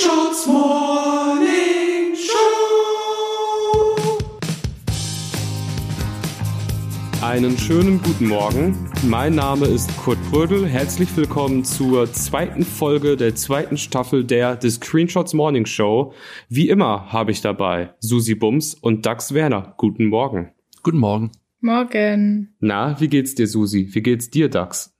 Screenshots 0.00 0.46
Morning 0.46 2.14
Show. 2.16 2.32
Einen 7.22 7.58
schönen 7.58 8.00
guten 8.00 8.28
Morgen. 8.28 8.90
Mein 9.06 9.34
Name 9.34 9.66
ist 9.66 9.94
Kurt 9.98 10.18
Brödel. 10.30 10.66
Herzlich 10.66 11.14
willkommen 11.18 11.64
zur 11.64 12.10
zweiten 12.14 12.62
Folge 12.64 13.18
der 13.18 13.34
zweiten 13.34 13.76
Staffel 13.76 14.24
der 14.24 14.58
The 14.58 14.70
Screenshots 14.70 15.34
Morning 15.34 15.66
Show. 15.66 16.14
Wie 16.48 16.70
immer 16.70 17.12
habe 17.12 17.32
ich 17.32 17.42
dabei 17.42 17.92
Susi 17.98 18.34
Bums 18.34 18.72
und 18.72 19.04
Dax 19.04 19.34
Werner. 19.34 19.74
Guten 19.76 20.06
Morgen. 20.06 20.52
Guten 20.82 20.98
Morgen. 20.98 21.30
Morgen. 21.60 22.54
Na, 22.60 22.98
wie 23.00 23.08
geht's 23.08 23.34
dir, 23.34 23.46
Susi? 23.46 23.90
Wie 23.92 24.02
geht's 24.02 24.30
dir, 24.30 24.48
Dax? 24.48 24.96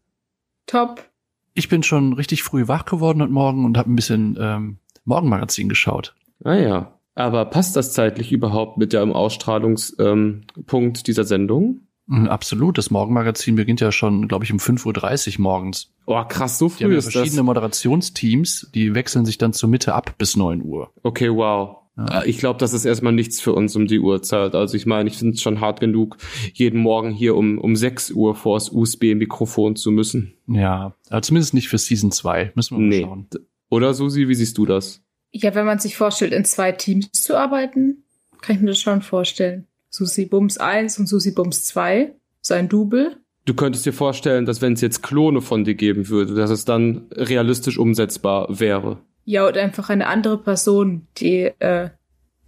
Top. 0.67 1.11
Ich 1.55 1.71
bin 1.71 1.83
schon 1.83 2.13
richtig 2.13 2.43
früh 2.43 2.69
wach 2.69 2.85
geworden 2.85 3.23
heute 3.23 3.33
Morgen 3.33 3.65
und 3.65 3.79
habe 3.79 3.91
ein 3.91 3.97
bisschen 3.97 4.37
ähm, 4.39 4.79
Morgenmagazin 5.11 5.69
geschaut. 5.69 6.15
Ah 6.45 6.55
ja. 6.55 6.99
Aber 7.15 7.45
passt 7.45 7.77
das 7.77 7.93
zeitlich 7.93 8.33
überhaupt 8.33 8.79
mit 8.79 8.93
dem 8.95 9.13
Ausstrahlungspunkt 9.13 10.99
ähm, 10.99 11.03
dieser 11.07 11.25
Sendung? 11.25 11.81
Absolut. 12.09 12.77
Das 12.79 12.91
Morgenmagazin 12.91 13.55
beginnt 13.57 13.81
ja 13.81 13.93
schon, 13.93 14.27
glaube 14.27 14.45
ich, 14.45 14.53
um 14.53 14.59
5.30 14.59 15.35
Uhr 15.37 15.43
morgens. 15.43 15.93
Oh, 16.07 16.23
krass, 16.29 16.59
so 16.59 16.67
Die 16.69 16.75
früh 16.75 16.85
haben 16.85 16.93
ja 16.93 16.99
ist 16.99 17.13
verschiedene 17.13 17.37
das. 17.43 17.45
Moderationsteams, 17.47 18.71
die 18.75 18.95
wechseln 18.95 19.25
sich 19.27 19.39
dann 19.39 19.53
zur 19.53 19.69
Mitte 19.69 19.95
ab 19.95 20.15
bis 20.19 20.37
9 20.37 20.63
Uhr. 20.63 20.91
Okay, 21.03 21.31
wow. 21.31 21.77
Ja. 21.97 22.25
Ich 22.25 22.39
glaube, 22.39 22.59
das 22.59 22.73
ist 22.73 22.85
erstmal 22.85 23.13
nichts 23.13 23.41
für 23.41 23.53
uns 23.53 23.77
um 23.77 23.87
die 23.87 24.01
Uhrzeit. 24.01 24.55
Also 24.55 24.77
ich 24.77 24.87
meine, 24.87 25.09
ich 25.09 25.19
finde 25.19 25.35
es 25.35 25.43
schon 25.43 25.61
hart 25.61 25.81
genug, 25.81 26.17
jeden 26.55 26.81
Morgen 26.81 27.11
hier 27.11 27.37
um, 27.37 27.59
um 27.59 27.77
6 27.77 28.13
Uhr 28.13 28.35
vor 28.35 28.57
das 28.57 28.71
USB-Mikrofon 28.71 29.77
zu 29.77 29.91
müssen. 29.91 30.33
Ja, 30.49 30.95
also 31.11 31.21
zumindest 31.29 31.55
nicht 31.55 31.69
für 31.69 31.79
Season 31.79 32.11
2. 32.11 32.53
Müssen 32.55 32.77
wir 32.77 32.81
mal 32.81 32.89
Nee. 32.89 33.03
schauen. 33.03 33.27
Oder 33.71 33.95
Susi, 33.95 34.29
wie 34.29 34.35
siehst 34.35 34.59
du 34.59 34.67
das? 34.67 35.01
Ja, 35.33 35.55
wenn 35.55 35.65
man 35.65 35.79
sich 35.79 35.97
vorstellt, 35.97 36.33
in 36.33 36.45
zwei 36.45 36.73
Teams 36.73 37.13
zu 37.13 37.37
arbeiten, 37.37 38.05
kann 38.43 38.57
ich 38.57 38.63
mir 38.63 38.69
das 38.69 38.81
schon 38.81 39.01
vorstellen. 39.01 39.67
Susi 39.89 40.27
Bums 40.27 40.59
1 40.59 40.99
und 40.99 41.07
Susi 41.07 41.33
Bums 41.33 41.65
2, 41.65 42.13
so 42.41 42.55
ein 42.55 42.69
Double. 42.69 43.17
Du 43.45 43.55
könntest 43.55 43.87
dir 43.87 43.93
vorstellen, 43.93 44.45
dass 44.45 44.61
wenn 44.61 44.75
es 44.75 44.81
jetzt 44.81 45.03
Klone 45.03 45.41
von 45.41 45.65
dir 45.65 45.75
geben 45.75 46.09
würde, 46.09 46.35
dass 46.35 46.51
es 46.51 46.65
dann 46.65 47.07
realistisch 47.13 47.79
umsetzbar 47.79 48.47
wäre. 48.61 48.99
Ja, 49.25 49.47
und 49.47 49.57
einfach 49.57 49.89
eine 49.89 50.07
andere 50.09 50.39
Person, 50.39 51.07
die 51.19 51.51
äh, 51.61 51.91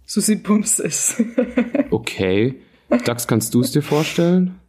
Susi 0.05 0.35
Bums 0.35 0.79
ist. 0.79 1.21
Okay. 1.89 2.55
Dax, 3.05 3.27
kannst 3.27 3.53
du 3.53 3.61
es 3.61 3.71
dir 3.71 3.83
vorstellen? 3.83 4.59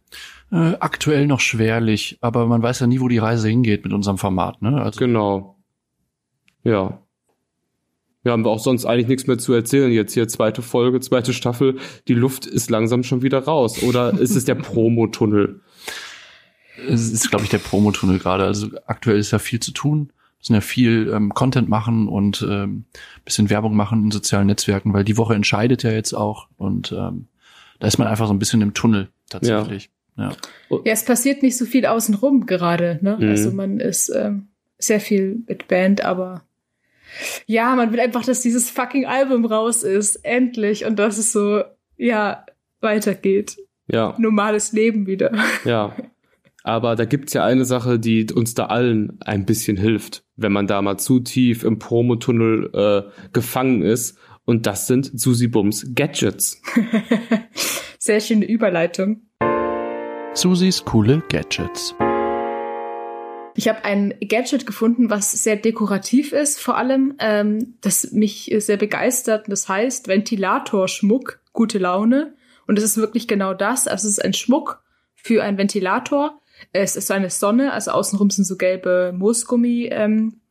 Äh, 0.51 0.73
aktuell 0.79 1.25
noch 1.25 1.39
schwerlich, 1.39 2.19
aber 2.21 2.45
man 2.45 2.61
weiß 2.61 2.81
ja 2.81 2.87
nie, 2.87 2.99
wo 2.99 3.07
die 3.07 3.17
Reise 3.17 3.49
hingeht 3.49 3.83
mit 3.83 3.93
unserem 3.93 4.19
Format. 4.19 4.61
Ne? 4.61 4.79
Also 4.79 4.99
Genau. 4.99 5.54
Ja. 6.65 6.99
Wir 8.23 8.31
haben 8.31 8.45
auch 8.45 8.59
sonst 8.59 8.85
eigentlich 8.85 9.07
nichts 9.07 9.27
mehr 9.27 9.37
zu 9.37 9.53
erzählen. 9.53 9.91
Jetzt 9.91 10.13
hier 10.13 10.27
zweite 10.27 10.61
Folge, 10.61 10.99
zweite 10.99 11.31
Staffel. 11.31 11.77
Die 12.07 12.15
Luft 12.15 12.45
ist 12.45 12.69
langsam 12.69 13.03
schon 13.03 13.21
wieder 13.21 13.39
raus. 13.39 13.81
Oder 13.83 14.13
ist 14.19 14.35
es 14.35 14.45
der 14.45 14.55
Promotunnel? 14.55 15.61
es 16.77 17.11
ist, 17.11 17.29
glaube 17.29 17.43
ich, 17.43 17.49
der 17.49 17.59
Promotunnel 17.59 18.19
gerade. 18.19 18.43
Also 18.43 18.69
aktuell 18.85 19.17
ist 19.17 19.31
ja 19.31 19.39
viel 19.39 19.59
zu 19.59 19.71
tun. 19.71 20.07
Wir 20.07 20.37
müssen 20.39 20.53
ja 20.53 20.61
viel 20.61 21.11
ähm, 21.13 21.33
Content 21.33 21.69
machen 21.69 22.07
und 22.07 22.45
ähm, 22.47 22.85
bisschen 23.23 23.49
Werbung 23.49 23.75
machen 23.75 24.05
in 24.05 24.11
sozialen 24.11 24.47
Netzwerken, 24.47 24.93
weil 24.93 25.03
die 25.03 25.17
Woche 25.17 25.33
entscheidet 25.33 25.83
ja 25.83 25.91
jetzt 25.91 26.13
auch 26.13 26.47
und 26.57 26.91
ähm, 26.91 27.27
da 27.79 27.87
ist 27.87 27.97
man 27.97 28.07
einfach 28.07 28.27
so 28.27 28.33
ein 28.33 28.39
bisschen 28.39 28.61
im 28.61 28.73
Tunnel 28.73 29.09
tatsächlich. 29.29 29.89
Ja. 30.17 30.29
ja, 30.69 30.79
es 30.85 31.03
passiert 31.03 31.43
nicht 31.43 31.57
so 31.57 31.65
viel 31.65 31.85
außenrum 31.85 32.45
gerade. 32.45 32.99
Ne? 33.01 33.17
Mhm. 33.19 33.29
Also 33.29 33.51
man 33.51 33.79
ist 33.79 34.09
ähm, 34.09 34.47
sehr 34.77 35.01
viel 35.01 35.43
mit 35.47 35.67
Band, 35.67 36.05
aber 36.05 36.43
ja, 37.45 37.75
man 37.75 37.91
will 37.91 37.99
einfach, 37.99 38.25
dass 38.25 38.41
dieses 38.41 38.69
fucking 38.69 39.05
Album 39.05 39.45
raus 39.45 39.83
ist. 39.83 40.17
Endlich. 40.17 40.85
Und 40.85 40.97
dass 40.97 41.17
es 41.17 41.31
so, 41.31 41.63
ja, 41.97 42.45
weitergeht. 42.81 43.57
Ja, 43.87 44.15
Normales 44.17 44.71
Leben 44.71 45.07
wieder. 45.07 45.31
ja. 45.65 45.95
Aber 46.63 46.95
da 46.95 47.05
gibt's 47.05 47.33
ja 47.33 47.45
eine 47.45 47.63
Sache, 47.63 47.99
die 47.99 48.25
uns 48.33 48.55
da 48.55 48.65
allen 48.65 49.19
ein 49.21 49.45
bisschen 49.45 49.77
hilft, 49.77 50.23
wenn 50.35 50.51
man 50.51 50.65
da 50.65 50.81
mal 50.81 50.97
zu 50.97 51.19
tief 51.19 51.63
im 51.63 51.77
Promotunnel 51.77 52.71
äh, 52.73 53.29
gefangen 53.33 53.83
ist. 53.83 54.17
Und 54.45 54.65
das 54.65 54.87
sind 54.87 55.19
Susi 55.19 55.47
Bums 55.47 55.85
Gadgets. 55.93 56.61
Sehr 57.99 58.19
schöne 58.19 58.45
Überleitung. 58.45 59.21
Susis 60.33 60.83
coole 60.83 61.23
Gadgets. 61.29 61.95
Ich 63.57 63.69
habe 63.69 63.85
ein 63.85 64.13
Gadget 64.19 64.67
gefunden, 64.67 65.09
was 65.09 65.31
sehr 65.31 65.55
dekorativ 65.55 66.33
ist, 66.33 66.59
vor 66.59 66.77
allem, 66.77 67.15
ähm, 67.19 67.77
das 67.79 68.11
mich 68.11 68.53
sehr 68.57 68.75
begeistert. 68.75 69.45
Das 69.47 69.69
heißt 69.69 70.09
Ventilatorschmuck, 70.09 71.39
gute 71.53 71.77
Laune. 71.77 72.35
Und 72.67 72.77
es 72.77 72.83
ist 72.83 72.97
wirklich 72.97 73.27
genau 73.27 73.53
das. 73.53 73.87
Also 73.87 74.07
es 74.07 74.17
ist 74.17 74.25
ein 74.25 74.33
Schmuck 74.33 74.83
für 75.15 75.41
einen 75.41 75.57
Ventilator. 75.57 76.41
Es 76.73 76.97
ist 76.97 77.07
so 77.07 77.13
eine 77.13 77.29
Sonne, 77.29 77.71
also 77.71 77.91
außenrum 77.91 78.29
sind 78.29 78.45
so 78.45 78.57
gelbe 78.57 79.13
Moosgummi 79.15 79.89
ähm, 79.91 80.41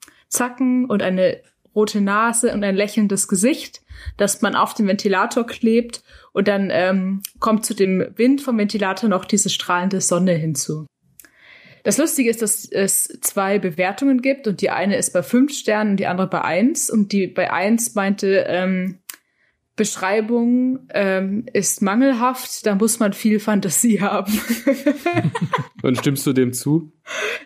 und 0.89 1.03
eine 1.03 1.41
rote 1.75 2.01
Nase 2.01 2.53
und 2.53 2.65
ein 2.65 2.75
lächelndes 2.75 3.29
Gesicht, 3.29 3.83
das 4.17 4.43
man 4.43 4.55
auf 4.55 4.75
den 4.75 4.87
Ventilator 4.89 5.47
klebt 5.47 6.03
und 6.33 6.49
dann 6.49 6.71
ähm, 6.73 7.23
kommt 7.39 7.65
zu 7.65 7.75
dem 7.75 8.05
Wind 8.17 8.41
vom 8.41 8.59
Ventilator 8.59 9.09
noch 9.09 9.25
diese 9.25 9.49
strahlende 9.49 10.01
Sonne 10.01 10.33
hinzu. 10.33 10.87
Das 11.85 11.99
Lustige 11.99 12.31
ist, 12.31 12.41
dass 12.41 12.65
es 12.65 13.19
zwei 13.21 13.59
Bewertungen 13.59 14.23
gibt 14.23 14.49
und 14.49 14.63
die 14.63 14.71
eine 14.71 14.97
ist 14.97 15.13
bei 15.13 15.23
fünf 15.23 15.53
Sternen 15.53 15.93
und 15.93 15.97
die 15.99 16.07
andere 16.07 16.29
bei 16.29 16.43
eins 16.43 16.91
und 16.91 17.13
die 17.13 17.27
bei 17.27 17.53
eins 17.53 17.95
meinte 17.95 18.47
ähm, 18.49 18.99
Beschreibung 19.77 20.89
ähm, 20.95 21.47
ist 21.53 21.83
mangelhaft, 21.83 22.65
da 22.65 22.75
muss 22.75 23.01
man 23.01 23.13
viel 23.13 23.39
Fantasie 23.39 24.01
haben. 24.01 24.33
Und 25.83 25.99
stimmst 25.99 26.27
du 26.27 26.33
dem 26.33 26.53
zu? 26.53 26.93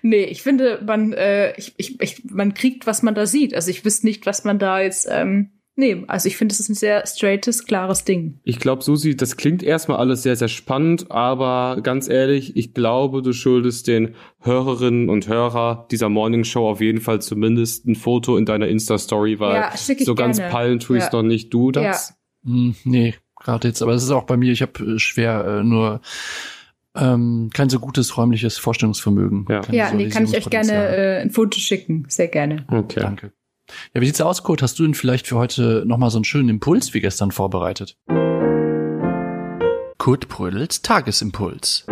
nee, 0.03 0.25
ich 0.25 0.43
finde, 0.43 0.83
man, 0.87 1.13
äh, 1.15 1.57
ich, 1.57 1.75
ich, 1.77 2.01
ich, 2.01 2.25
man 2.25 2.55
kriegt, 2.55 2.87
was 2.87 3.03
man 3.03 3.17
da 3.17 3.27
sieht. 3.27 3.55
Also 3.55 3.71
ich 3.71 3.85
wüsste 3.85 4.07
nicht, 4.07 4.25
was 4.25 4.45
man 4.45 4.61
da 4.61 4.81
jetzt 4.81 5.09
ähm, 5.11 5.51
nehmen. 5.79 6.09
Also 6.09 6.29
ich 6.29 6.37
finde, 6.37 6.53
es 6.53 6.61
ist 6.61 6.69
ein 6.69 6.75
sehr 6.75 7.07
straightes, 7.07 7.65
klares 7.65 8.05
Ding. 8.05 8.41
Ich 8.45 8.59
glaube, 8.59 8.83
Susi, 8.83 9.17
das 9.17 9.37
klingt 9.37 9.63
erstmal 9.63 9.99
alles 9.99 10.23
sehr, 10.23 10.37
sehr 10.37 10.49
spannend, 10.49 11.11
aber 11.11 11.81
ganz 11.83 12.09
ehrlich, 12.09 12.57
ich 12.57 12.75
glaube, 12.75 13.23
du 13.23 13.33
schuldest 13.33 13.87
den 13.87 14.15
Hörerinnen 14.41 15.09
und 15.09 15.29
Hörer 15.29 15.87
dieser 15.91 16.09
Morning 16.09 16.45
Show 16.45 16.69
auf 16.69 16.81
jeden 16.81 17.01
Fall 17.01 17.23
zumindest 17.23 17.87
ein 17.87 17.95
Foto 17.95 18.37
in 18.37 18.45
deiner 18.45 18.69
Insta-Story, 18.69 19.39
weil 19.41 19.55
Ja, 19.57 19.73
so 19.77 20.15
ganz 20.15 20.39
gerne. 20.39 20.53
peilen 20.53 20.79
tue 20.81 20.99
ich 20.99 21.05
Ja. 21.05 21.11
noch 21.13 21.23
nicht. 21.23 21.55
Du 21.55 21.71
das? 21.71 22.15
Hm, 22.45 22.75
nee, 22.85 23.15
gerade 23.41 23.69
jetzt. 23.69 23.83
Aber 23.83 23.93
es 23.93 24.03
ist 24.03 24.11
auch 24.11 24.25
bei 24.25 24.37
mir, 24.37 24.53
ich 24.53 24.63
habe 24.63 24.85
äh, 24.85 24.99
schwer 24.99 25.45
äh, 25.61 25.65
nur 25.65 26.01
ähm, 26.97 27.51
kein 27.55 27.69
so 27.69 27.79
gutes 27.79 28.17
räumliches 28.17 28.59
Vorstellungsvermögen. 28.59 29.47
Ja. 29.49 29.61
Ja, 29.71 29.93
nee, 29.93 30.09
kann 30.09 30.25
ich 30.25 30.37
euch 30.37 30.51
gerne 30.51 30.73
äh, 30.73 31.21
ein 31.21 31.31
Foto 31.31 31.59
schicken. 31.61 32.07
Sehr 32.09 32.29
gerne. 32.29 32.67
Okay. 32.71 33.01
Danke. 33.01 33.33
Ja, 33.95 34.01
wie 34.01 34.07
sieht's 34.07 34.21
aus, 34.21 34.43
Kurt? 34.43 34.63
Hast 34.63 34.79
du 34.79 34.85
denn 34.85 34.95
vielleicht 34.95 35.27
für 35.27 35.37
heute 35.37 35.85
nochmal 35.87 36.11
so 36.11 36.19
einen 36.19 36.25
schönen 36.25 36.49
Impuls 36.49 36.95
wie 36.95 37.01
gestern 37.01 37.31
vorbereitet? 37.31 37.97
Kurt 39.99 40.29
Brödels 40.29 40.83
Tagesimpuls. 40.83 41.87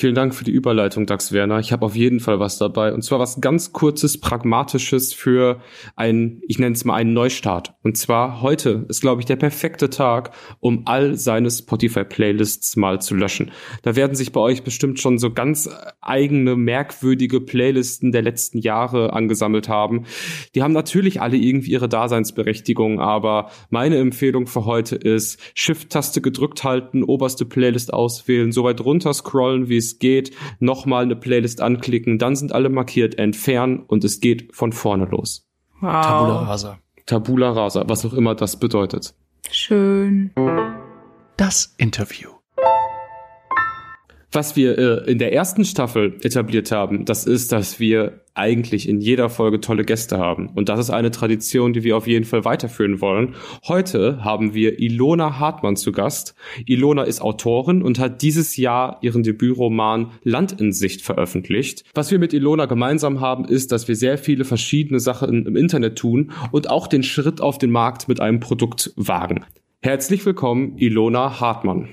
Vielen 0.00 0.14
Dank 0.14 0.32
für 0.32 0.44
die 0.44 0.52
Überleitung, 0.52 1.06
Dax 1.06 1.32
Werner. 1.32 1.58
Ich 1.58 1.72
habe 1.72 1.84
auf 1.84 1.96
jeden 1.96 2.20
Fall 2.20 2.38
was 2.38 2.56
dabei. 2.56 2.94
Und 2.94 3.02
zwar 3.02 3.18
was 3.18 3.40
ganz 3.40 3.72
kurzes, 3.72 4.20
pragmatisches 4.20 5.12
für 5.12 5.60
einen, 5.96 6.40
ich 6.46 6.60
nenne 6.60 6.76
es 6.76 6.84
mal 6.84 6.94
einen 6.94 7.14
Neustart. 7.14 7.74
Und 7.82 7.96
zwar 7.96 8.40
heute 8.40 8.86
ist, 8.88 9.00
glaube 9.00 9.22
ich, 9.22 9.26
der 9.26 9.34
perfekte 9.34 9.90
Tag, 9.90 10.30
um 10.60 10.82
all 10.84 11.16
seine 11.16 11.50
Spotify-Playlists 11.50 12.76
mal 12.76 13.00
zu 13.00 13.16
löschen. 13.16 13.50
Da 13.82 13.96
werden 13.96 14.14
sich 14.14 14.30
bei 14.30 14.38
euch 14.38 14.62
bestimmt 14.62 15.00
schon 15.00 15.18
so 15.18 15.32
ganz 15.32 15.68
eigene, 16.00 16.54
merkwürdige 16.54 17.40
Playlisten 17.40 18.12
der 18.12 18.22
letzten 18.22 18.58
Jahre 18.58 19.14
angesammelt 19.14 19.68
haben. 19.68 20.04
Die 20.54 20.62
haben 20.62 20.74
natürlich 20.74 21.20
alle 21.20 21.38
irgendwie 21.38 21.72
ihre 21.72 21.88
Daseinsberechtigung, 21.88 23.00
aber 23.00 23.50
meine 23.68 23.98
Empfehlung 23.98 24.46
für 24.46 24.64
heute 24.64 24.94
ist, 24.94 25.40
Shift-Taste 25.54 26.20
gedrückt 26.20 26.62
halten, 26.62 27.02
oberste 27.02 27.44
Playlist 27.44 27.92
auswählen, 27.92 28.52
so 28.52 28.62
weit 28.62 28.80
runter 28.80 29.12
scrollen, 29.12 29.68
wie 29.68 29.78
es 29.78 29.87
geht, 29.96 30.32
nochmal 30.60 31.04
eine 31.04 31.16
Playlist 31.16 31.62
anklicken, 31.62 32.18
dann 32.18 32.36
sind 32.36 32.52
alle 32.52 32.68
markiert, 32.68 33.18
entfernen 33.18 33.80
und 33.86 34.04
es 34.04 34.20
geht 34.20 34.54
von 34.54 34.72
vorne 34.72 35.06
los. 35.06 35.46
Wow. 35.80 35.90
Tabula 35.90 36.42
rasa. 36.42 36.78
Tabula 37.06 37.52
rasa, 37.52 37.84
was 37.88 38.04
auch 38.04 38.12
immer 38.12 38.34
das 38.34 38.58
bedeutet. 38.58 39.14
Schön. 39.50 40.32
Das 41.38 41.74
Interview. 41.78 42.37
Was 44.30 44.56
wir 44.56 44.78
äh, 44.78 45.10
in 45.10 45.18
der 45.18 45.32
ersten 45.32 45.64
Staffel 45.64 46.16
etabliert 46.22 46.70
haben, 46.70 47.06
das 47.06 47.24
ist, 47.24 47.50
dass 47.50 47.80
wir 47.80 48.20
eigentlich 48.34 48.86
in 48.86 49.00
jeder 49.00 49.30
Folge 49.30 49.58
tolle 49.60 49.84
Gäste 49.84 50.18
haben. 50.18 50.50
Und 50.54 50.68
das 50.68 50.78
ist 50.78 50.90
eine 50.90 51.10
Tradition, 51.10 51.72
die 51.72 51.82
wir 51.82 51.96
auf 51.96 52.06
jeden 52.06 52.26
Fall 52.26 52.44
weiterführen 52.44 53.00
wollen. 53.00 53.34
Heute 53.66 54.22
haben 54.22 54.52
wir 54.52 54.78
Ilona 54.78 55.38
Hartmann 55.38 55.76
zu 55.76 55.92
Gast. 55.92 56.34
Ilona 56.66 57.04
ist 57.04 57.22
Autorin 57.22 57.82
und 57.82 57.98
hat 57.98 58.20
dieses 58.20 58.58
Jahr 58.58 58.98
ihren 59.00 59.22
Debütroman 59.22 60.12
Land 60.24 60.60
in 60.60 60.72
Sicht 60.72 61.00
veröffentlicht. 61.00 61.84
Was 61.94 62.10
wir 62.10 62.18
mit 62.18 62.34
Ilona 62.34 62.66
gemeinsam 62.66 63.20
haben, 63.20 63.46
ist, 63.46 63.72
dass 63.72 63.88
wir 63.88 63.96
sehr 63.96 64.18
viele 64.18 64.44
verschiedene 64.44 65.00
Sachen 65.00 65.46
im 65.46 65.56
Internet 65.56 65.96
tun 65.96 66.32
und 66.52 66.68
auch 66.68 66.86
den 66.86 67.02
Schritt 67.02 67.40
auf 67.40 67.56
den 67.56 67.70
Markt 67.70 68.08
mit 68.08 68.20
einem 68.20 68.40
Produkt 68.40 68.92
wagen. 68.94 69.44
Herzlich 69.80 70.26
willkommen, 70.26 70.76
Ilona 70.76 71.40
Hartmann. 71.40 71.88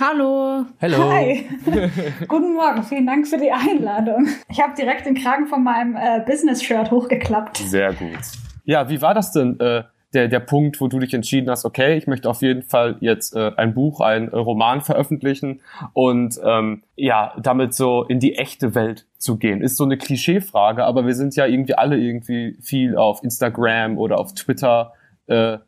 Hallo. 0.00 0.64
Hello. 0.78 1.10
Hi. 1.12 1.44
Guten 2.26 2.54
Morgen. 2.54 2.82
Vielen 2.84 3.06
Dank 3.06 3.28
für 3.28 3.36
die 3.36 3.52
Einladung. 3.52 4.28
Ich 4.48 4.58
habe 4.58 4.72
direkt 4.74 5.04
den 5.04 5.14
Kragen 5.14 5.46
von 5.46 5.62
meinem 5.62 5.94
äh, 5.94 6.24
Business-Shirt 6.24 6.90
hochgeklappt. 6.90 7.58
Sehr 7.58 7.92
gut. 7.92 8.18
Ja, 8.64 8.88
wie 8.88 9.02
war 9.02 9.12
das 9.12 9.32
denn, 9.32 9.60
äh, 9.60 9.82
der, 10.14 10.28
der 10.28 10.40
Punkt, 10.40 10.80
wo 10.80 10.88
du 10.88 10.98
dich 11.00 11.12
entschieden 11.12 11.50
hast, 11.50 11.66
okay, 11.66 11.98
ich 11.98 12.06
möchte 12.06 12.30
auf 12.30 12.40
jeden 12.40 12.62
Fall 12.62 12.96
jetzt 13.00 13.36
äh, 13.36 13.52
ein 13.58 13.74
Buch, 13.74 14.00
ein 14.00 14.32
äh, 14.32 14.36
Roman 14.36 14.80
veröffentlichen 14.80 15.60
und 15.92 16.40
ähm, 16.42 16.82
ja, 16.96 17.34
damit 17.40 17.74
so 17.74 18.04
in 18.04 18.20
die 18.20 18.36
echte 18.36 18.74
Welt 18.74 19.06
zu 19.18 19.36
gehen? 19.36 19.60
Ist 19.60 19.76
so 19.76 19.84
eine 19.84 19.98
Klischeefrage, 19.98 20.82
aber 20.82 21.06
wir 21.06 21.14
sind 21.14 21.36
ja 21.36 21.44
irgendwie 21.44 21.74
alle 21.74 21.98
irgendwie 21.98 22.56
viel 22.62 22.96
auf 22.96 23.22
Instagram 23.22 23.98
oder 23.98 24.18
auf 24.18 24.32
Twitter 24.32 24.94
äh, 25.26 25.58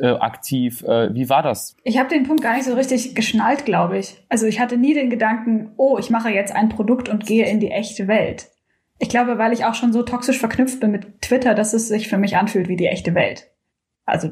äh, 0.00 0.08
aktiv. 0.08 0.82
Äh, 0.84 1.14
wie 1.14 1.28
war 1.28 1.42
das? 1.42 1.76
Ich 1.84 1.98
habe 1.98 2.08
den 2.08 2.24
Punkt 2.24 2.42
gar 2.42 2.54
nicht 2.54 2.64
so 2.64 2.74
richtig 2.74 3.14
geschnallt, 3.14 3.64
glaube 3.64 3.98
ich. 3.98 4.22
Also 4.28 4.46
ich 4.46 4.60
hatte 4.60 4.76
nie 4.76 4.94
den 4.94 5.10
Gedanken, 5.10 5.72
oh, 5.76 5.98
ich 5.98 6.10
mache 6.10 6.30
jetzt 6.30 6.54
ein 6.54 6.68
Produkt 6.68 7.08
und 7.08 7.26
gehe 7.26 7.46
in 7.46 7.60
die 7.60 7.70
echte 7.70 8.08
Welt. 8.08 8.50
Ich 8.98 9.08
glaube, 9.08 9.38
weil 9.38 9.52
ich 9.52 9.64
auch 9.64 9.74
schon 9.74 9.92
so 9.92 10.02
toxisch 10.02 10.38
verknüpft 10.38 10.80
bin 10.80 10.90
mit 10.90 11.20
Twitter, 11.20 11.54
dass 11.54 11.74
es 11.74 11.88
sich 11.88 12.08
für 12.08 12.18
mich 12.18 12.36
anfühlt 12.36 12.68
wie 12.68 12.76
die 12.76 12.86
echte 12.86 13.14
Welt. 13.14 13.50
Also 14.04 14.30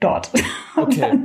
dort. 0.00 0.30
Und 0.76 0.98
Okay. 0.98 1.18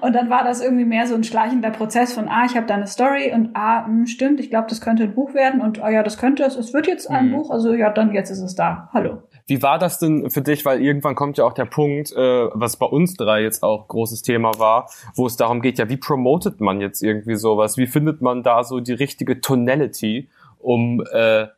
Und 0.00 0.14
dann 0.14 0.30
war 0.30 0.44
das 0.44 0.62
irgendwie 0.62 0.84
mehr 0.84 1.06
so 1.06 1.14
ein 1.14 1.24
schleichender 1.24 1.70
Prozess 1.70 2.12
von, 2.12 2.28
ah, 2.28 2.44
ich 2.46 2.56
habe 2.56 2.66
da 2.66 2.74
eine 2.74 2.86
Story 2.86 3.32
und 3.34 3.50
ah, 3.54 3.84
hm, 3.84 4.06
stimmt, 4.06 4.40
ich 4.40 4.50
glaube, 4.50 4.68
das 4.68 4.80
könnte 4.80 5.04
ein 5.04 5.14
Buch 5.14 5.34
werden 5.34 5.60
und 5.60 5.82
ah 5.82 5.90
ja, 5.90 6.02
das 6.02 6.18
könnte 6.18 6.44
es, 6.44 6.56
es 6.56 6.72
wird 6.72 6.86
jetzt 6.86 7.10
ein 7.10 7.28
Mhm. 7.28 7.32
Buch, 7.36 7.50
also 7.50 7.74
ja, 7.74 7.90
dann 7.90 8.12
jetzt 8.12 8.30
ist 8.30 8.40
es 8.40 8.54
da. 8.54 8.88
Hallo. 8.92 9.22
Wie 9.46 9.62
war 9.62 9.78
das 9.78 9.98
denn 9.98 10.30
für 10.30 10.42
dich? 10.42 10.64
Weil 10.64 10.80
irgendwann 10.80 11.16
kommt 11.16 11.36
ja 11.38 11.44
auch 11.44 11.52
der 11.52 11.64
Punkt, 11.64 12.12
äh, 12.12 12.48
was 12.52 12.76
bei 12.76 12.86
uns 12.86 13.14
drei 13.14 13.42
jetzt 13.42 13.64
auch 13.64 13.88
großes 13.88 14.22
Thema 14.22 14.52
war, 14.58 14.88
wo 15.16 15.26
es 15.26 15.36
darum 15.36 15.60
geht, 15.60 15.78
ja, 15.78 15.88
wie 15.88 15.96
promotet 15.96 16.60
man 16.60 16.80
jetzt 16.80 17.02
irgendwie 17.02 17.34
sowas? 17.34 17.76
Wie 17.76 17.88
findet 17.88 18.22
man 18.22 18.44
da 18.44 18.62
so 18.62 18.78
die 18.78 18.92
richtige 18.92 19.40
Tonality, 19.40 20.30
um 20.58 21.02
äh, 21.12 21.48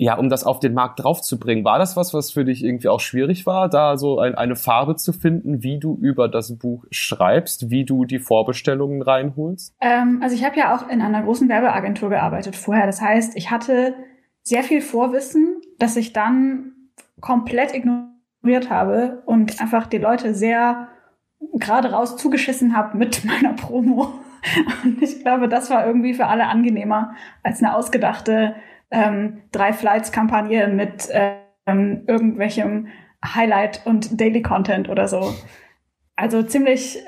ja, 0.00 0.16
um 0.16 0.28
das 0.28 0.44
auf 0.44 0.60
den 0.60 0.74
Markt 0.74 1.02
draufzubringen? 1.02 1.64
War 1.64 1.80
das 1.80 1.96
was, 1.96 2.14
was 2.14 2.30
für 2.30 2.44
dich 2.44 2.64
irgendwie 2.64 2.88
auch 2.88 3.00
schwierig 3.00 3.46
war, 3.46 3.68
da 3.68 3.96
so 3.96 4.20
ein, 4.20 4.36
eine 4.36 4.54
Farbe 4.54 4.94
zu 4.94 5.12
finden, 5.12 5.64
wie 5.64 5.80
du 5.80 5.98
über 6.00 6.28
das 6.28 6.56
Buch 6.56 6.84
schreibst, 6.92 7.68
wie 7.70 7.84
du 7.84 8.04
die 8.04 8.20
Vorbestellungen 8.20 9.02
reinholst? 9.02 9.74
Ähm, 9.80 10.20
also 10.22 10.36
ich 10.36 10.44
habe 10.44 10.56
ja 10.56 10.76
auch 10.76 10.88
in 10.88 11.02
einer 11.02 11.24
großen 11.24 11.48
Werbeagentur 11.48 12.10
gearbeitet 12.10 12.54
vorher. 12.54 12.86
Das 12.86 13.02
heißt, 13.02 13.36
ich 13.36 13.50
hatte 13.50 13.94
sehr 14.44 14.62
viel 14.62 14.82
Vorwissen, 14.82 15.60
das 15.80 15.96
ich 15.96 16.12
dann 16.12 16.74
komplett 17.20 17.74
ignoriert 17.74 18.70
habe 18.70 19.24
und 19.26 19.60
einfach 19.60 19.88
die 19.88 19.98
Leute 19.98 20.32
sehr 20.32 20.86
gerade 21.54 21.90
raus 21.90 22.16
zugeschissen 22.16 22.76
habe 22.76 22.96
mit 22.96 23.24
meiner 23.24 23.54
Promo. 23.54 24.12
Und 24.84 25.02
ich 25.02 25.22
glaube, 25.24 25.48
das 25.48 25.70
war 25.70 25.84
irgendwie 25.84 26.14
für 26.14 26.26
alle 26.26 26.46
angenehmer 26.46 27.14
als 27.42 27.60
eine 27.60 27.74
ausgedachte 27.74 28.54
ähm, 28.90 29.42
drei 29.52 29.72
Flights-Kampagne 29.72 30.68
mit 30.68 31.08
ähm, 31.66 32.04
irgendwelchem 32.06 32.88
Highlight 33.24 33.82
und 33.84 34.20
Daily 34.20 34.42
Content 34.42 34.88
oder 34.88 35.08
so. 35.08 35.34
Also 36.16 36.42
ziemlich, 36.42 36.98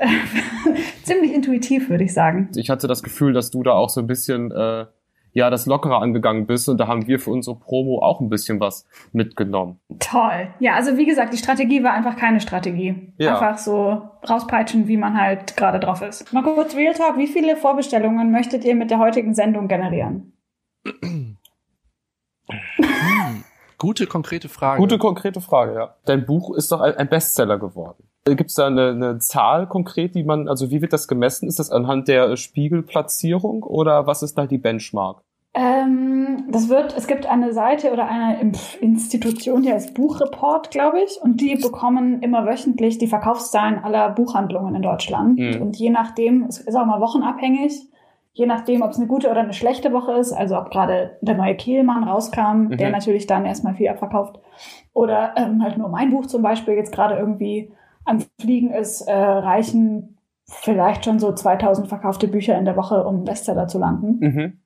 ziemlich 1.03 1.35
intuitiv, 1.35 1.91
würde 1.91 2.05
ich 2.05 2.15
sagen. 2.15 2.49
Ich 2.55 2.71
hatte 2.71 2.87
das 2.87 3.03
Gefühl, 3.03 3.32
dass 3.32 3.50
du 3.50 3.62
da 3.62 3.73
auch 3.73 3.88
so 3.88 4.00
ein 4.00 4.06
bisschen 4.06 4.53
äh, 4.53 4.87
ja 5.32 5.50
das 5.50 5.67
lockerer 5.67 6.00
angegangen 6.00 6.47
bist 6.47 6.69
und 6.69 6.79
da 6.79 6.87
haben 6.87 7.06
wir 7.06 7.19
für 7.19 7.31
unsere 7.31 7.56
Promo 7.56 8.00
auch 8.03 8.21
ein 8.21 8.29
bisschen 8.29 8.61
was 8.61 8.87
mitgenommen. 9.12 9.81
Toll. 9.99 10.49
Ja, 10.59 10.75
also 10.75 10.97
wie 10.97 11.06
gesagt, 11.06 11.32
die 11.32 11.38
Strategie 11.38 11.82
war 11.82 11.93
einfach 11.93 12.17
keine 12.17 12.41
Strategie. 12.41 13.12
Ja. 13.19 13.35
Einfach 13.35 13.59
so 13.59 14.03
rauspeitschen, 14.29 14.88
wie 14.88 14.97
man 14.97 15.21
halt 15.21 15.56
gerade 15.56 15.81
drauf 15.81 16.03
ist. 16.03 16.32
Mal 16.32 16.43
kurz 16.43 16.77
Real 16.77 16.94
Talk. 16.94 17.17
Wie 17.17 17.27
viele 17.27 17.56
Vorbestellungen 17.56 18.31
möchtet 18.31 18.65
ihr 18.65 18.75
mit 18.75 18.91
der 18.91 18.99
heutigen 18.99 19.35
Sendung 19.35 19.69
generieren? 19.69 20.32
Hm, 22.49 23.45
gute, 23.79 24.07
konkrete 24.07 24.49
Frage. 24.49 24.81
Gute 24.81 24.99
konkrete 24.99 25.41
Frage, 25.41 25.75
ja. 25.75 25.95
Dein 26.05 26.27
Buch 26.27 26.55
ist 26.57 26.73
doch 26.73 26.81
ein 26.81 27.09
Bestseller 27.09 27.59
geworden. 27.59 28.05
Gibt 28.25 28.51
es 28.51 28.55
da 28.55 28.67
eine, 28.67 28.91
eine 28.91 29.19
Zahl 29.19 29.67
konkret, 29.67 30.15
die 30.15 30.25
man, 30.25 30.49
also 30.49 30.71
wie 30.71 30.83
wird 30.83 30.93
das 30.93 31.09
gemessen? 31.09 31.49
Ist 31.49 31.59
das 31.59 31.71
anhand 31.71 32.07
der 32.09 32.37
Spiegelplatzierung 32.37 33.63
oder 33.63 34.07
was 34.07 34.23
ist 34.23 34.37
da 34.37 34.47
die 34.47 34.59
Benchmark? 34.59 35.23
Ähm, 35.53 36.45
das 36.51 36.69
wird, 36.69 36.97
es 36.97 37.09
gibt 37.09 37.27
eine 37.27 37.53
Seite 37.53 37.93
oder 37.93 38.09
eine 38.09 38.53
Institution, 38.81 39.63
die 39.63 39.73
heißt 39.73 39.95
Buchreport, 39.95 40.71
glaube 40.71 41.01
ich, 41.01 41.19
und 41.21 41.41
die 41.41 41.57
bekommen 41.57 42.23
immer 42.23 42.47
wöchentlich 42.47 42.99
die 42.99 43.09
Verkaufszahlen 43.09 43.79
aller 43.79 44.11
Buchhandlungen 44.11 44.77
in 44.77 44.83
Deutschland. 44.83 45.39
Mhm. 45.39 45.61
Und 45.61 45.77
je 45.77 45.91
nachdem, 45.91 46.45
es 46.45 46.59
ist 46.59 46.77
auch 46.77 46.87
mal 46.87 47.01
wochenabhängig, 47.01 47.90
je 48.32 48.47
nachdem, 48.47 48.82
ob 48.82 48.91
es 48.91 48.97
eine 48.99 49.06
gute 49.06 49.29
oder 49.31 49.41
eine 49.41 49.53
schlechte 49.53 49.93
Woche 49.93 50.12
ist, 50.12 50.32
also 50.32 50.56
ob 50.59 50.71
gerade 50.71 51.19
der 51.21 51.35
neue 51.37 51.56
Kehlmann 51.56 52.05
rauskam, 52.05 52.69
Mhm. 52.69 52.77
der 52.77 52.91
natürlich 52.91 53.27
dann 53.27 53.44
erstmal 53.44 53.75
viel 53.75 53.88
abverkauft, 53.88 54.38
oder 54.93 55.35
ähm, 55.37 55.62
halt 55.62 55.79
nur 55.79 55.88
mein 55.88 56.11
Buch 56.11 56.27
zum 56.27 56.43
Beispiel 56.43 56.75
jetzt 56.75 56.93
gerade 56.93 57.17
irgendwie 57.17 57.73
am 58.05 58.21
Fliegen 58.41 58.71
ist, 58.71 59.03
äh, 59.03 59.12
reichen 59.15 60.17
vielleicht 60.47 61.05
schon 61.05 61.19
so 61.19 61.32
2000 61.32 61.88
verkaufte 61.88 62.29
Bücher 62.29 62.56
in 62.59 62.65
der 62.65 62.77
Woche, 62.77 63.05
um 63.05 63.25
Bestseller 63.25 63.69
zu 63.69 63.79
landen. 63.79 64.19
Mhm. 64.21 64.61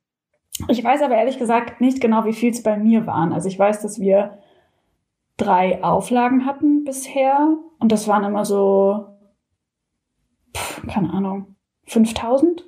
Ich 0.69 0.83
weiß 0.83 1.01
aber 1.01 1.15
ehrlich 1.15 1.37
gesagt 1.37 1.81
nicht 1.81 1.99
genau, 2.01 2.25
wie 2.25 2.33
viel 2.33 2.51
es 2.51 2.63
bei 2.63 2.77
mir 2.77 3.05
waren. 3.05 3.33
Also 3.33 3.47
ich 3.49 3.59
weiß, 3.59 3.81
dass 3.81 3.99
wir 3.99 4.37
drei 5.37 5.83
Auflagen 5.83 6.45
hatten 6.45 6.85
bisher 6.85 7.49
und 7.79 7.91
das 7.91 8.07
waren 8.07 8.23
immer 8.23 8.45
so, 8.45 9.05
pff, 10.55 10.87
keine 10.87 11.11
Ahnung, 11.13 11.55
5000. 11.87 12.63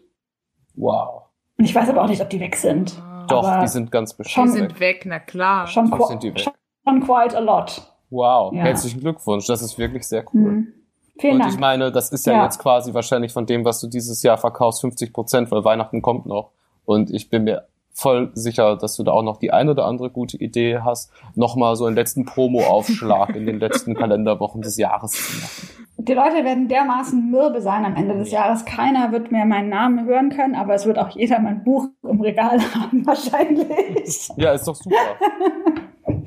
Wow. 0.78 1.24
Und 1.58 1.66
ich 1.66 1.76
weiß 1.76 1.90
aber 1.90 2.04
auch 2.04 2.08
nicht, 2.08 2.22
ob 2.22 2.30
die 2.30 2.40
weg 2.40 2.56
sind. 2.56 2.96
Doch, 3.28 3.46
Aber 3.46 3.62
die 3.62 3.68
sind 3.68 3.92
ganz 3.92 4.12
Die 4.16 4.24
bestimmt. 4.24 4.48
schon- 4.50 4.54
weg. 4.56 4.70
sind 4.70 4.80
weg, 4.80 5.04
na 5.06 5.20
klar. 5.20 5.68
Schon, 5.68 5.92
qu 5.92 6.06
sind 6.06 6.24
die 6.24 6.34
weg. 6.34 6.48
schon 6.88 7.02
quite 7.02 7.36
a 7.36 7.40
lot. 7.42 7.82
Wow. 8.10 8.54
Ja. 8.54 8.62
Herzlichen 8.64 9.02
Glückwunsch. 9.02 9.48
Das 9.48 9.62
ist 9.62 9.78
wirklich 9.78 10.08
sehr 10.08 10.24
cool. 10.34 10.42
Hm. 10.50 10.74
Vielen 11.20 11.34
Und 11.34 11.40
Dank. 11.42 11.54
ich 11.54 11.60
meine, 11.60 11.92
das 11.92 12.10
ist 12.12 12.26
ja, 12.26 12.34
Ja. 12.34 12.44
jetzt 12.46 12.60
quasi 12.60 12.94
wahrscheinlich 12.94 13.34
von 13.34 13.46
dem, 13.46 13.66
was 13.66 13.82
du 13.82 13.88
dieses 13.88 14.22
Jahr 14.24 14.38
verkaufst, 14.38 14.82
50 14.82 15.12
Prozent, 15.12 15.52
weil 15.52 15.66
Weihnachten 15.66 16.02
kommt 16.02 16.26
noch. 16.28 16.52
Und 16.86 17.10
ich 17.12 17.30
bin 17.30 17.44
mir 17.44 17.68
voll 17.92 18.30
sicher, 18.36 18.78
dass 18.78 18.96
du 18.96 19.04
da 19.04 19.12
auch 19.12 19.24
noch 19.24 19.38
die 19.38 19.52
eine 19.52 19.72
oder 19.72 19.86
andere 19.86 20.12
gute 20.12 20.38
Idee 20.38 20.80
hast, 20.86 21.12
nochmal 21.34 21.76
so 21.76 21.86
einen 21.86 21.96
letzten 21.96 22.24
Promo-Aufschlag 22.26 23.36
in 23.36 23.46
den 23.48 23.60
letzten 23.60 23.96
Kalenderwochen 23.96 24.62
des 24.62 24.78
Jahres 24.78 25.12
zu 25.12 25.38
machen. 25.38 25.87
Die 26.08 26.14
Leute 26.14 26.46
werden 26.46 26.68
dermaßen 26.70 27.30
mürbe 27.30 27.62
sein 27.62 27.84
am 27.84 27.96
Ende 27.96 28.16
des 28.16 28.32
Jahres. 28.32 28.64
Keiner 28.64 29.12
wird 29.12 29.32
mehr 29.32 29.46
meinen 29.46 29.70
Namen 29.70 30.06
hören 30.06 30.30
können, 30.30 30.56
aber 30.56 30.74
es 30.74 30.86
wird 30.86 30.98
auch 30.98 31.10
jeder 31.10 31.40
mein 31.40 31.64
Buch 31.64 31.88
im 32.04 32.22
Regal 32.22 32.60
haben, 32.76 33.06
wahrscheinlich. 33.06 34.30
Ja, 34.38 34.52
ist 34.54 34.68
doch 34.68 34.76
super. 34.76 34.96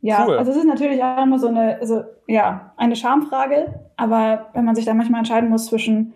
Ja, 0.00 0.24
Cool. 0.26 0.38
also 0.38 0.52
es 0.52 0.58
ist 0.58 0.64
natürlich 0.64 1.02
auch 1.02 1.24
immer 1.24 1.40
so 1.40 1.48
eine, 1.48 1.78
also 1.80 2.02
ja, 2.28 2.72
eine 2.76 2.94
Schamfrage, 2.94 3.80
aber 3.96 4.46
wenn 4.52 4.64
man 4.64 4.76
sich 4.76 4.84
da 4.84 4.94
manchmal 4.94 5.18
entscheiden 5.18 5.48
muss 5.50 5.66
zwischen 5.66 6.14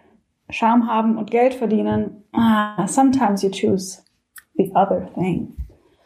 Scham 0.50 0.86
haben 0.88 1.18
und 1.18 1.32
Geld 1.32 1.54
verdienen, 1.54 2.24
ah, 2.32 2.86
sometimes 2.86 3.42
you 3.42 3.50
choose 3.50 4.00
the 4.54 4.70
other 4.76 5.12
thing. 5.14 5.56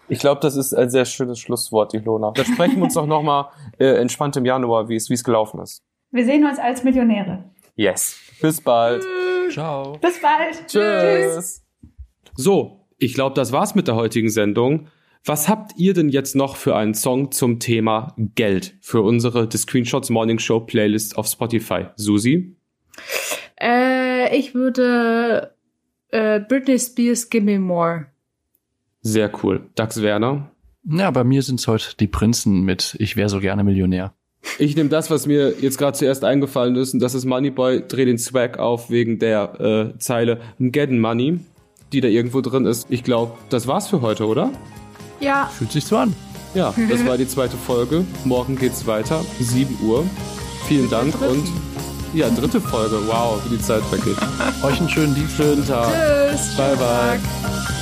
Ich 0.09 0.21
glaube, 0.21 0.41
das 0.41 0.57
ist 0.57 0.73
ein 0.73 0.89
sehr 0.89 1.05
schönes 1.05 1.39
Schlusswort, 1.39 1.93
Ilona. 1.93 2.31
Da 2.31 2.45
sprechen 2.45 2.77
wir 2.77 2.85
uns 2.85 2.95
doch 2.95 3.07
nochmal 3.07 3.47
äh, 3.79 4.01
entspannt 4.01 4.37
im 4.37 4.47
Januar, 4.47 4.89
wie 4.89 4.97
es 4.97 5.11
wie 5.11 5.15
es 5.15 5.25
gelaufen 5.25 5.61
ist. 5.61 5.83
Wir 6.17 6.25
sehen 6.25 6.47
uns 6.47 6.59
als 6.59 6.83
Millionäre. 6.83 7.45
Yes. 7.75 8.19
Bis 8.41 8.63
bald. 8.63 9.05
Ciao. 9.51 9.99
Bis 9.99 10.19
bald. 10.23 10.67
Tschüss. 10.67 11.63
So, 12.35 12.87
ich 12.97 13.13
glaube, 13.13 13.35
das 13.35 13.53
war's 13.53 13.75
mit 13.75 13.87
der 13.87 13.97
heutigen 13.97 14.31
Sendung. 14.31 14.89
Was 15.27 15.47
habt 15.47 15.73
ihr 15.77 15.93
denn 15.93 16.09
jetzt 16.09 16.35
noch 16.35 16.57
für 16.57 16.75
einen 16.75 16.95
Song 16.95 17.33
zum 17.33 17.61
Thema 17.61 18.15
Geld 18.35 18.77
für 18.81 19.03
unsere 19.03 19.47
The 19.51 19.59
Screenshots 19.59 20.09
Morning 20.09 20.39
Show 20.39 20.61
Playlist 20.61 21.19
auf 21.19 21.27
Spotify? 21.27 21.89
Susi? 21.97 22.57
Äh, 23.61 24.35
ich 24.35 24.55
würde 24.55 25.55
äh, 26.13 26.41
Britney 26.41 26.79
Spears 26.79 27.29
Give 27.29 27.45
Me 27.45 27.59
More. 27.59 28.07
Sehr 29.03 29.31
cool. 29.43 29.69
Dax 29.75 30.01
Werner? 30.01 30.51
Ja, 30.85 31.11
bei 31.11 31.25
mir 31.25 31.43
sind's 31.43 31.69
heute 31.69 31.95
die 32.01 32.07
Prinzen 32.07 32.63
mit 32.63 32.97
Ich 33.01 33.17
wäre 33.17 33.29
so 33.29 33.41
gerne 33.41 33.65
Millionär. 33.65 34.15
Ich 34.59 34.75
nehme 34.77 34.89
das, 34.89 35.11
was 35.11 35.27
mir 35.27 35.55
jetzt 35.61 35.77
gerade 35.77 35.99
zuerst 35.99 36.25
eingefallen 36.25 36.77
ist, 36.77 36.95
und 36.95 37.01
das 37.01 37.15
ist 37.15 37.25
Moneyboy, 37.25 37.83
dreh 37.89 38.05
den 38.07 38.19
Swag 38.19 38.59
auf 38.59 38.89
wegen 38.91 39.19
der 39.19 39.61
äh, 39.95 39.99
Zeile 39.99 40.41
getting 40.59 40.99
money. 41.01 41.41
die 41.93 42.01
da 42.01 42.09
irgendwo 42.09 42.41
drin 42.41 42.65
ist. 42.65 42.87
Ich 42.91 43.05
glaube, 43.05 43.33
das 43.51 43.67
war's 43.67 43.89
für 43.89 44.01
heute, 44.01 44.27
oder? 44.27 44.51
Ja, 45.21 45.51
Fühlt 45.57 45.73
sich 45.73 45.85
so 45.85 45.97
an. 45.99 46.15
Ja, 46.55 46.73
das 46.91 47.05
war 47.07 47.17
die 47.19 47.29
zweite 47.29 47.57
Folge. 47.57 48.05
Morgen 48.25 48.57
geht's 48.57 48.87
weiter, 48.87 49.25
7 49.41 49.79
Uhr. 49.87 50.05
Vielen 50.67 50.89
Dank 50.91 51.13
dritten. 51.19 51.33
und 51.41 51.47
ja, 52.15 52.31
dritte 52.31 52.61
Folge. 52.61 52.97
Wow, 53.07 53.41
wie 53.45 53.57
die 53.57 53.63
Zeit 53.63 53.83
vergeht. 53.85 54.17
Euch 54.63 54.81
einen 54.81 54.89
schönen 54.89 55.15
Dienst. 55.15 55.37
Schönen 55.37 55.67
Tag. 55.67 55.89
tschüss. 56.31 56.57
Bye, 56.57 56.77
bye. 56.77 57.19
Tag. 57.21 57.76